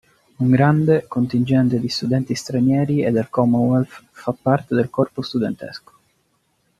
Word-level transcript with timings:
Un 0.39 0.49
grande 0.49 1.05
contingente 1.07 1.79
di 1.79 1.87
studenti 1.87 2.33
stranieri 2.33 3.03
e 3.03 3.11
del 3.11 3.29
Commonwealth 3.29 4.05
fa 4.09 4.31
parte 4.33 4.73
del 4.73 4.89
corpo 4.89 5.21
studentesco. 5.21 5.91